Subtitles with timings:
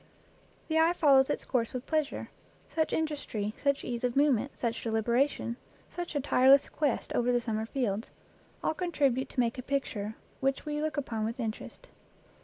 [0.67, 2.31] The eye follows its course with pleas ure;
[2.67, 5.57] such industry, such ease of movement, such deliberation,
[5.91, 8.09] such a tireless quest over the summer fields
[8.63, 11.89] all contribute to make a picture which we look upon with interest.